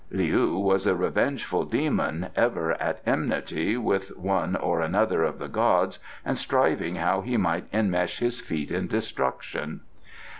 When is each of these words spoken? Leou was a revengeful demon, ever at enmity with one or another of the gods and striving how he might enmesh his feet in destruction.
Leou 0.11 0.57
was 0.59 0.87
a 0.87 0.95
revengeful 0.95 1.63
demon, 1.63 2.29
ever 2.35 2.71
at 2.81 3.03
enmity 3.05 3.77
with 3.77 4.17
one 4.17 4.55
or 4.55 4.81
another 4.81 5.21
of 5.21 5.37
the 5.37 5.47
gods 5.47 5.99
and 6.25 6.39
striving 6.39 6.95
how 6.95 7.21
he 7.21 7.37
might 7.37 7.67
enmesh 7.71 8.17
his 8.17 8.39
feet 8.39 8.71
in 8.71 8.87
destruction. 8.87 9.81